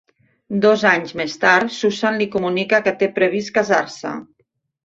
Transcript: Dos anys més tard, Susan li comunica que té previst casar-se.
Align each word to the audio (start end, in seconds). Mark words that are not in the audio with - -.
Dos 0.63 0.85
anys 0.91 1.13
més 1.19 1.35
tard, 1.43 1.69
Susan 1.77 2.19
li 2.21 2.29
comunica 2.37 2.81
que 2.89 2.97
té 3.03 3.13
previst 3.19 3.55
casar-se. 3.59 4.19